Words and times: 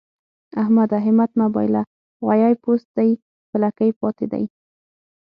احمده! 0.61 0.97
همت 1.05 1.31
مه 1.39 1.47
بايله؛ 1.53 1.83
غويی 2.25 2.55
پوست 2.63 2.87
دی 2.97 3.09
په 3.49 3.55
لکۍ 3.63 3.91
پاته 3.99 4.25
دی. 4.31 4.45